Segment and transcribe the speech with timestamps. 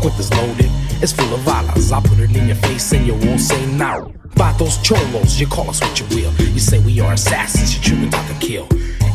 [0.00, 0.70] Clip is loaded,
[1.02, 1.92] it's full of alas.
[1.92, 4.12] I put it in your face and you won't say no.
[4.58, 6.32] those cholos, you call us what you will.
[6.40, 8.66] You say we are assassins, you truly out to kill.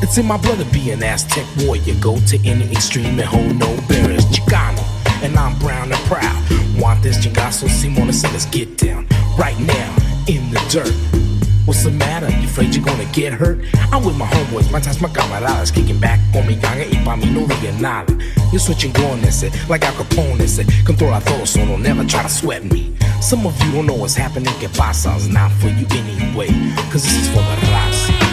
[0.04, 1.96] It's in my blood to be an Aztec warrior.
[2.00, 4.26] Go to any extreme and hold no barriers.
[4.26, 4.84] Chicano,
[5.24, 6.40] and I'm brown and proud.
[6.80, 9.08] Want this chingazo, Simona, so let's get down.
[9.40, 9.96] Right now,
[10.28, 11.34] in the dirt.
[11.66, 12.30] What's the matter?
[12.30, 13.58] You afraid you're gonna get hurt?
[13.92, 17.04] I'm with my homeboys, my ties, my camaradas, kicking back con mi ganga eh, y
[17.04, 18.14] pa' mí no digan nada.
[18.52, 22.22] You're switching going, ese, eh, like Al Capone, ese, controla todo, so don't never try
[22.22, 22.96] to sweat me.
[23.20, 26.50] Some of you don't know what's happening, que pasa, it's not for you anyway,
[26.92, 28.25] cause this is for the raza.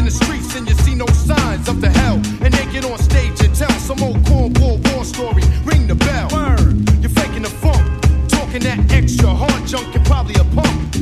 [0.00, 2.16] in the streets and you see no signs of the hell.
[2.40, 5.42] And they get on stage and tell some old cornball war story.
[5.64, 6.28] Ring the bell.
[6.30, 6.86] Burn.
[7.02, 7.84] You're faking the funk.
[8.28, 10.96] Talking that extra hard junk, you're probably a punk.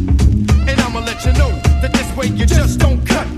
[0.68, 3.37] And I'ma let you know that this way you just don't cut.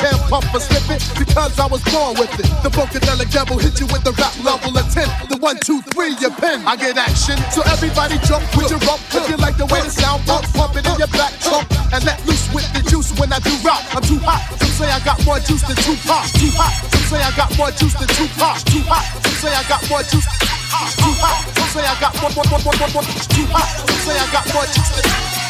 [6.81, 7.37] get action.
[7.53, 8.99] So everybody jump with your rump.
[9.13, 12.01] If you like the way the sound bump, pump it in your back trunk and
[12.03, 13.85] let loose with the juice when I do rock.
[13.93, 14.41] I'm too hot.
[14.59, 16.25] Some say I got more juice than two pop.
[16.35, 16.73] Too hot.
[16.91, 18.57] Some say I got more juice than two pop.
[18.65, 19.05] Too hot.
[19.23, 20.25] Some say I got more juice.
[20.25, 21.37] Too hot.
[21.55, 23.05] Some say I got more, more, more, more, more, more.
[23.29, 23.69] Too hot.
[23.87, 25.40] Some say I got more juice than.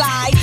[0.00, 0.39] Under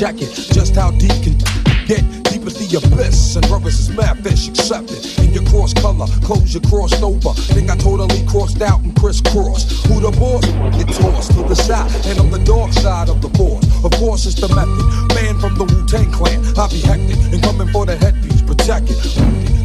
[0.00, 1.36] it, just how deep can
[1.84, 3.36] get deep as the abyss.
[3.36, 5.18] And brothers is mad fish, accept it.
[5.18, 7.36] In your cross color, clothes you crossed over.
[7.52, 9.84] Think I totally crossed out and crisscrossed.
[9.88, 10.40] Who the boss?
[10.72, 13.60] Get tossed to the side, and on the dark side of the force.
[13.84, 14.88] Of course, it's the method.
[15.20, 18.88] Man from the Wu Tang clan, I be hectic and coming for the headpiece, protect
[18.88, 19.00] it.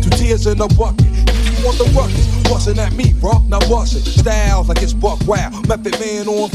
[0.04, 1.08] Two tears in a bucket.
[1.56, 2.28] You want the ruckus?
[2.44, 3.40] Bustin' at me, bro.
[3.48, 4.04] Now bust it.
[4.04, 5.50] Styles like it's buck wow.
[5.64, 6.52] Method man on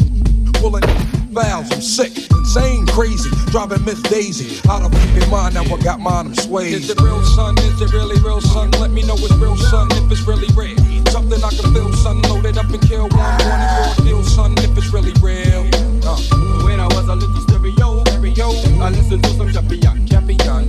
[0.61, 0.85] pulling
[1.33, 1.71] fouls.
[1.73, 3.31] I'm sick, insane, crazy.
[3.51, 5.55] Driving Miss Daisy out of fucking mind.
[5.55, 6.75] Now I got mine, I'm swayed.
[6.75, 7.57] Is it real, son?
[7.59, 8.71] Is it really real, son?
[8.73, 10.77] Let me know it's real, son, if it's really real.
[11.11, 12.23] Something I can feel, son.
[12.23, 13.19] Loaded up and kill one.
[13.19, 15.67] One and raw deal, son, if it's really real.
[16.05, 16.17] Uh.
[16.65, 18.51] When I was a little stereo, stereo,
[18.81, 20.69] I listened to some champion, champion.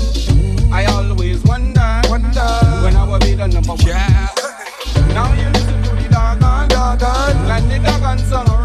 [0.74, 2.50] I always wonder, wonder
[2.84, 3.80] when I will be the number one.
[3.86, 4.28] Yeah.
[5.14, 8.61] Now you listen to the doggone, doggone, and the doggone sun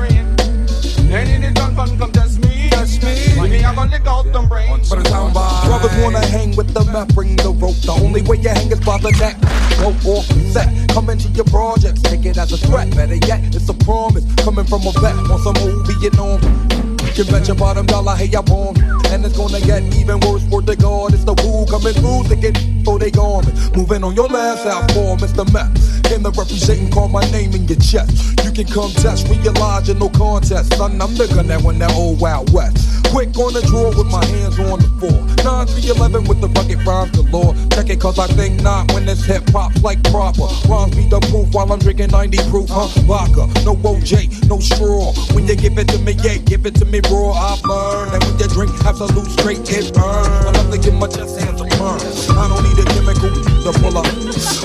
[3.87, 3.93] me.
[3.93, 4.91] Me I gonna them brains.
[4.91, 5.67] But it's time by.
[5.67, 7.77] Brothers wanna hang with the map, bring the rope.
[7.77, 9.37] The only way you hang is by the neck.
[9.79, 12.91] Go off set, come into your projects, take it as a threat.
[12.95, 16.96] Better yet, it's a promise coming from a vet on some old Vietnam.
[17.17, 18.77] Can bet your bottom dollar, hey, I want.
[19.09, 21.15] And it's gonna get even worse for the God.
[21.15, 23.47] It's the woo coming through, thinking for they gone.
[23.75, 25.51] Moving on your last out for Mr.
[25.51, 25.73] Meth.
[26.05, 28.45] Came to represent call my name in your chest.
[28.45, 30.77] You can come test, realize you're no contest.
[30.77, 32.85] Son, I'm the gun that won that old Wild West.
[33.11, 35.25] Quick on the draw with my hands on the floor.
[35.41, 37.55] 9 3 11 with the bucket rhymes galore.
[37.73, 40.47] Check it cause I think not when it's hip hop like proper.
[40.69, 42.89] Rhymes be the proof while I'm drinking 90 proof, huh?
[43.09, 45.15] Vodka, no OJ, no straw.
[45.35, 47.33] When you give it to me, yeah, give it to me raw.
[47.33, 50.29] I've learned that when you drink Absolut straight, it burns.
[50.29, 52.01] I love to get my chest hands a burn.
[52.37, 54.07] I don't need a chemical to pull up.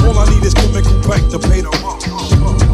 [0.05, 2.70] All I need is chemical bank to pay them up.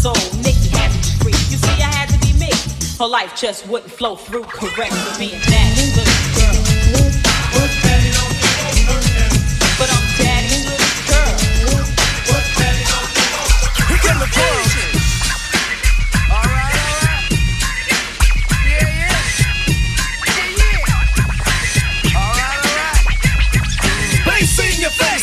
[0.00, 0.16] soul.
[0.40, 1.40] Nikki had to be free.
[1.52, 2.48] You see, I had to be me.
[2.98, 6.04] Her life just wouldn't flow through correct for being that the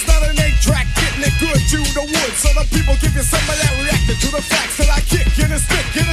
[0.05, 1.57] not an eight track, getting it good
[1.97, 2.37] the woods.
[2.37, 4.56] So the people give you some of that reacted to the
[5.57, 6.05] the get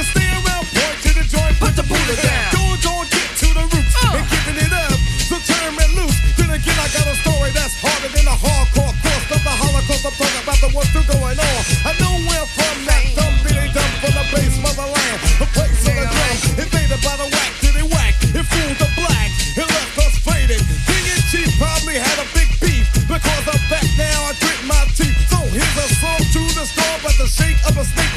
[0.73, 2.49] point to the joint, put, the down.
[2.85, 4.17] On, get to the roots, oh.
[4.17, 4.97] and giving it up,
[5.29, 6.17] so turn it loose.
[6.33, 10.05] Then again, I got a story that's harder than a hardcore course of the Holocaust.
[10.05, 11.59] I'm talking about the still going on.
[11.85, 15.17] I know where from that dumb for the base motherland,
[15.53, 16.35] place of the drum,
[16.65, 17.27] invaded by the
[17.61, 18.13] did whack,
[18.49, 18.89] fooled the
[19.61, 20.61] left us faded.
[20.89, 25.17] King and Chief probably had a big beef because back now, I grit my teeth.
[25.29, 27.29] So here's a song to the star, but the
[27.69, 28.14] of a snake.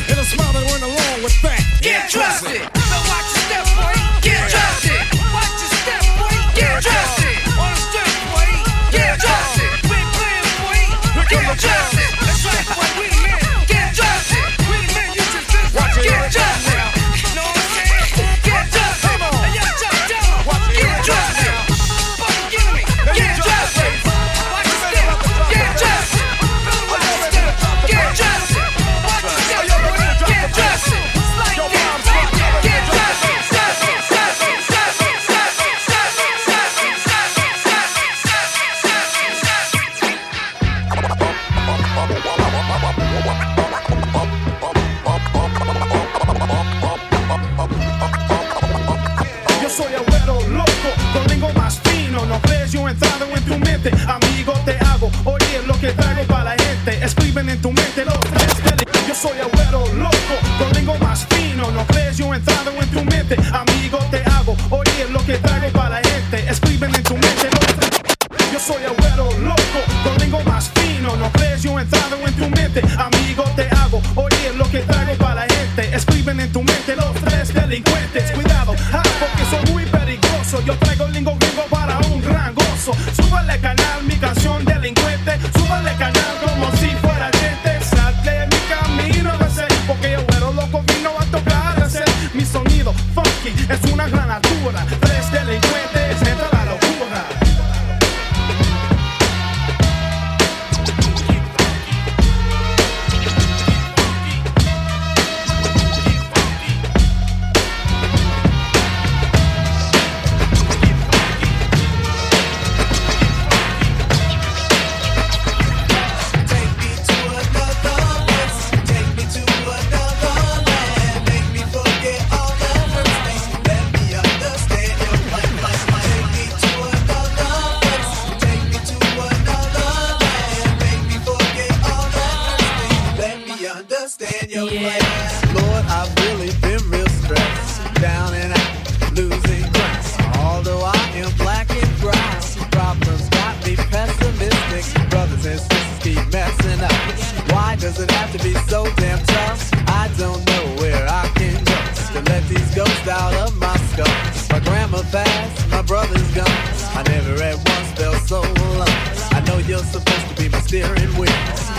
[157.28, 158.40] wonder at once felt so
[158.76, 159.34] lost.
[159.34, 161.30] I know you're supposed to be my steering wheel,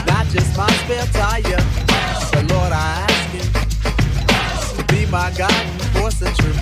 [0.05, 1.63] not just my spare tire.
[2.31, 6.59] But Lord, I ask you to be my guiding force and truth.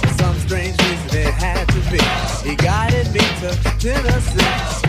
[0.00, 2.48] For some strange reason it had to be.
[2.48, 4.87] He guided me to Tennessee.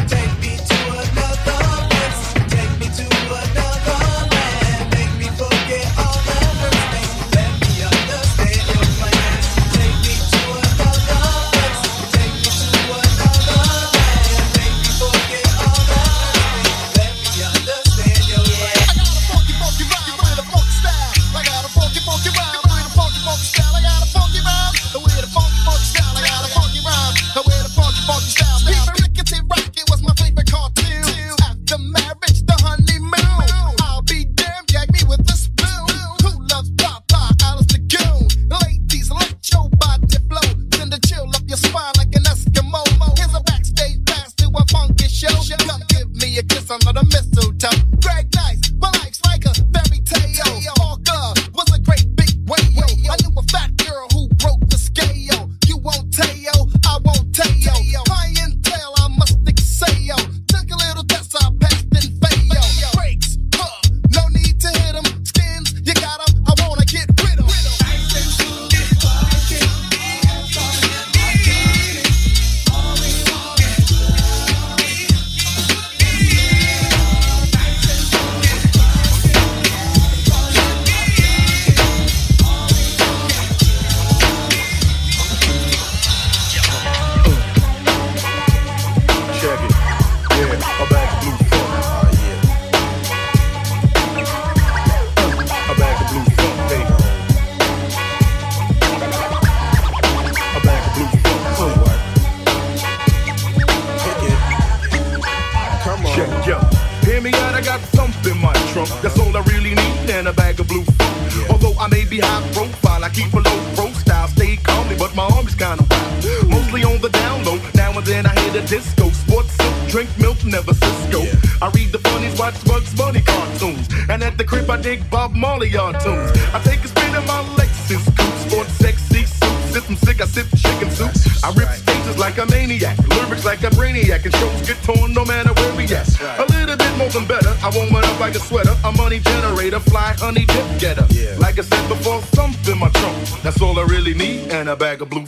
[124.89, 126.31] At the crib I dig Bob Marley on tunes.
[126.53, 129.73] I take a spin in my Lexus coupe, sports sexy suit.
[129.73, 131.11] Sip them sick, I sip chicken soup.
[131.43, 135.25] I rip stages like a maniac, lyrics like a brainiac, and shows get torn no
[135.25, 136.07] matter where we at.
[136.39, 137.55] A little bit more than better.
[137.61, 141.07] I warm it up like a sweater, a money generator, fly honey dip getter.
[141.39, 143.17] Like I said before, something in my trunk.
[143.43, 145.27] That's all I really need, and a bag of blue.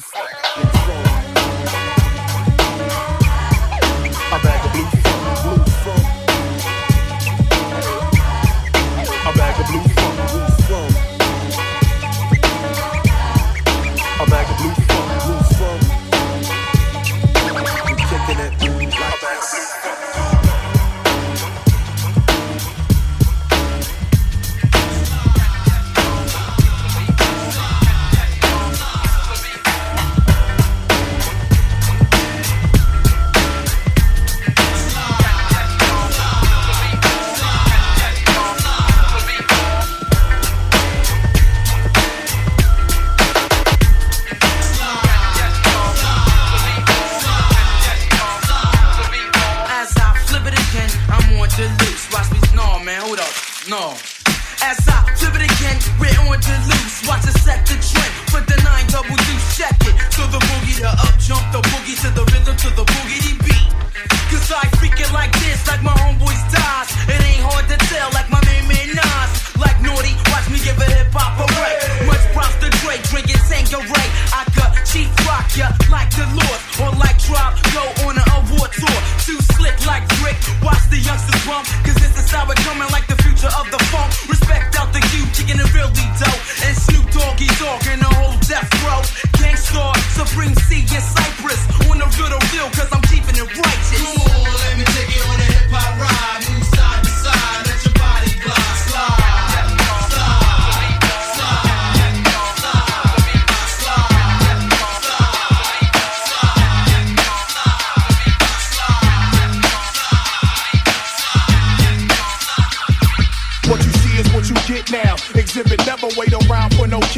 [53.72, 53.96] No.
[54.62, 57.08] As I flip it again, we're on the loose.
[57.08, 57.41] Watch the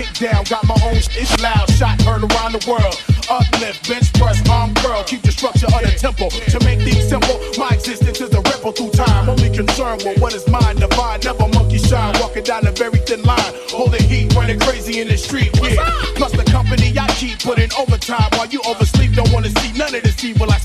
[0.04, 0.44] kick down.
[0.46, 2.96] Got my own it's loud, shot heard around the world.
[3.30, 5.04] Uplift, bench press, arm curl.
[5.04, 6.30] Keep the structure of the temple.
[6.30, 9.30] To make things simple, my existence is a ripple through time.
[9.30, 11.22] Only concerned with what is mine, divine.
[11.24, 13.54] Never monkey shine, walking down a very thin line.
[13.70, 15.52] Holding heat, running crazy in the street.
[15.62, 15.76] Yeah.
[16.16, 19.14] Plus the company I keep putting overtime while you oversleep.
[19.14, 20.58] Don't wanna see none of this evil I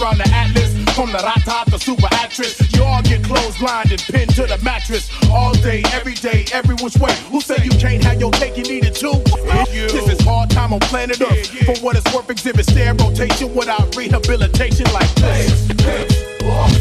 [0.00, 0.72] around the atlas.
[0.94, 4.58] From the rata to super actress, you all get clothes clotheslined and pinned to the
[4.62, 7.14] mattress all day, every day, every which way.
[7.30, 8.56] Who said you can't have your cake?
[8.56, 9.22] You need it too.
[9.72, 11.46] This is hard time on planet Earth.
[11.66, 15.68] For what it's worth, exhibit stare rotation without rehabilitation like this.
[16.42, 16.75] What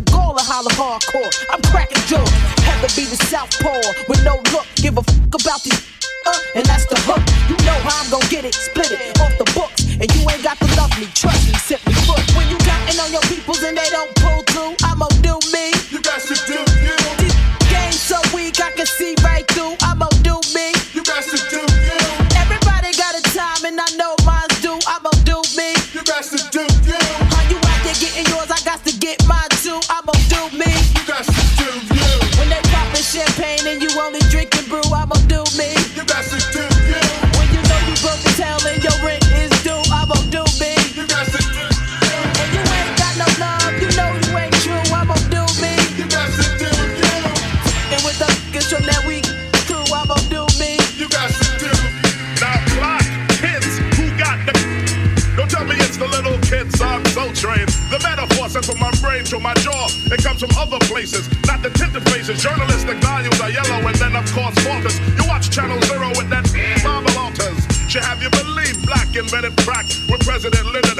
[0.00, 1.30] the gall to holler hardcore.
[1.50, 2.30] I'm cracking jokes.
[2.64, 4.66] Heather be the Southpaw with no look.
[4.76, 5.80] Give a fuck about these.
[6.26, 7.22] Uh, and that's the hook.
[7.48, 9.84] You know how I'm gonna get it, split it off the books.
[10.00, 12.20] And you ain't got to love me, trust me, simply put.
[12.36, 12.59] When you
[59.30, 59.86] from my jaw.
[60.10, 62.42] It comes from other places, not the tinted faces.
[62.42, 64.98] Journalistic values are yellow, and then of course falters.
[65.14, 66.50] You watch Channel Zero with that
[66.82, 67.62] Bible altars.
[67.86, 70.98] Should have you believe black invented crack with President Lyndon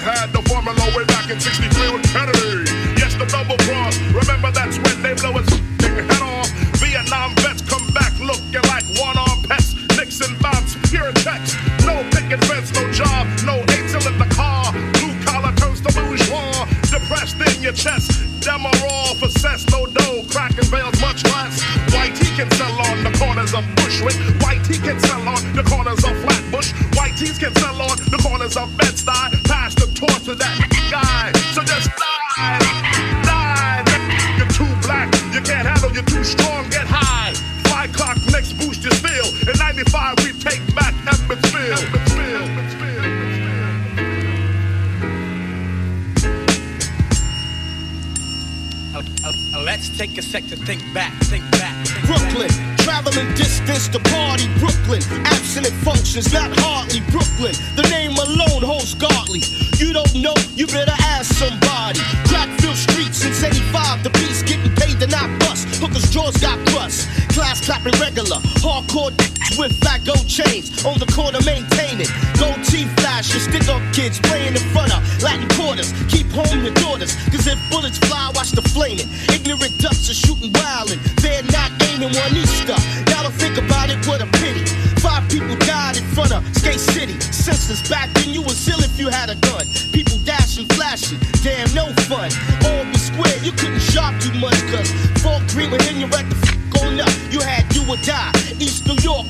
[69.58, 70.84] with fat gold chains.
[70.84, 72.10] On the corner, maintain it.
[72.38, 75.92] Gold teeth flashes, stick up kids playing in front of Latin quarters.
[76.08, 79.08] Keep home your daughters, cause if bullets fly, watch the flaming.
[79.32, 82.76] Ignorant ducks are shooting wild and they're not aiming one Easter.
[83.20, 84.64] To think about it, what a pity.
[85.04, 87.20] Five people died in front of Skate City.
[87.20, 89.66] Senseless back then, you was ill if you had a gun.
[89.92, 92.32] People dashing, flashing, damn, no fun.
[92.64, 96.36] Albee Square, you couldn't shop too much, cause Fort Greene would hit you at the
[96.40, 97.12] f on up.
[97.30, 98.39] You had you or die.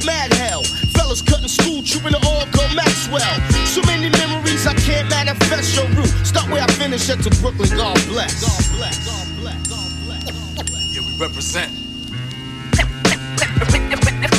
[0.04, 0.62] Mad hell.
[0.96, 3.20] Fellas cutting school, trooping to all go Maxwell.
[3.66, 6.08] So many memories I can't manifest your route.
[6.26, 8.40] Start where I finish at to Brooklyn, God bless.
[8.40, 8.96] God bless.
[9.04, 9.68] God bless.
[9.68, 10.94] God bless.
[10.94, 11.72] Yeah, we represent.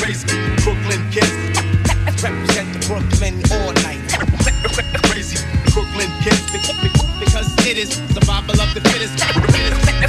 [0.02, 0.26] Crazy
[0.64, 1.30] Brooklyn kids.
[2.22, 4.02] Represent the Brooklyn all night.
[5.10, 5.38] Crazy
[5.70, 6.42] Brooklyn kids.
[7.20, 9.18] Because it is survival of the fittest.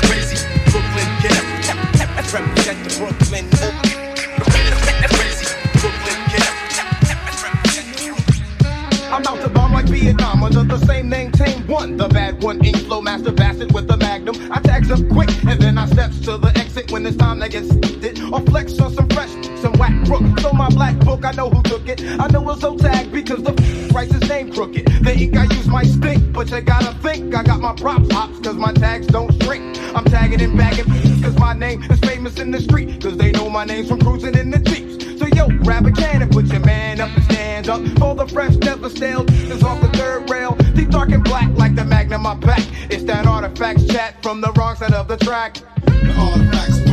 [0.10, 0.38] Crazy
[0.72, 1.42] Brooklyn kids.
[2.34, 4.13] Represent the Brooklyn Crazy
[9.14, 11.98] I'm out to bomb like Vietnam under the same name, Tame One.
[11.98, 14.52] The bad one, ink flow master bastard with the magnum.
[14.52, 17.48] I tags up quick and then I steps to the exit when it's time to
[17.48, 17.64] get
[18.04, 19.30] it or flex on some fresh,
[19.62, 20.24] some whack crook.
[20.40, 22.02] So my black book, I know who took it.
[22.20, 23.54] I know it's so tagged because the
[23.94, 24.88] writes his name crooked.
[25.04, 28.40] The ink I use might stink, but you gotta think I got my props hops
[28.40, 29.78] cause my tags don't shrink.
[29.96, 30.86] I'm tagging and bagging
[31.22, 33.00] cause my name is famous in the street.
[33.00, 35.20] Cause they know my name's from cruising in the Jeeps.
[35.20, 37.33] So yo, grab a can and put your man up and
[37.64, 39.26] stand up for the fresh, never stale.
[39.30, 42.64] Is off the third rail, deep dark and black like the magnum I pack.
[42.90, 45.56] It's that artifacts chat from the wrong side of the track.
[45.86, 46.93] The artifacts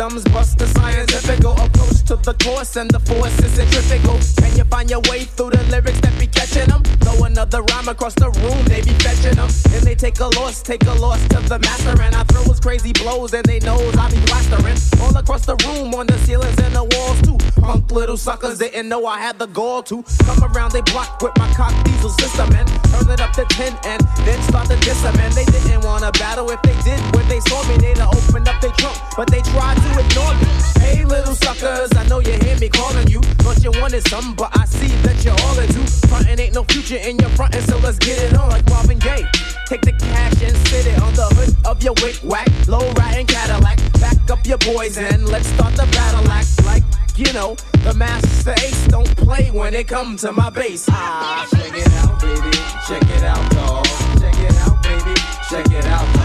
[0.00, 4.18] Brainiac dum dums bust the scientifical approach to the course, and the force is centrifugal.
[4.42, 6.82] Can you find your way through the lyrics that be catching them?
[7.06, 9.48] Throw another rhyme across the room, they be fetching them.
[9.70, 12.58] And they take a loss, take a loss to the master, and I throw his
[12.58, 16.58] crazy blows, and they knows I be blastering all across the room, on the ceilings
[16.58, 17.38] and the walls too.
[17.62, 20.72] Punk little suckers didn't know I had the gall to come around.
[20.72, 24.42] They block with my cock diesel system and turn it up to ten, and then
[24.50, 25.14] start to diss them.
[25.20, 26.50] And they didn't wanna battle.
[26.50, 29.78] If they did, when they saw me, they'd opened up their trunk, but they tried
[29.78, 30.48] to ignore me.
[30.82, 33.20] Hey, little suckers, I know you hear me calling you.
[33.44, 35.80] Thought you wanted something, but I see that you're all into.
[36.08, 39.28] Frontin' ain't no future in your frontin', so let's get it on like Marvin Gaye.
[39.66, 43.26] Take the cash and sit it on the hood of your wick whack, low riding
[43.26, 43.78] Cadillac.
[44.00, 46.84] Back up your boys and let's start the battle act like.
[47.16, 50.86] You know, the Masta Ace don't play when it comes to my bass.
[50.88, 52.56] Ah, check it out, baby.
[52.88, 53.84] Check it out, dog.
[54.18, 55.20] Check it out, baby.
[55.50, 56.19] Check it out,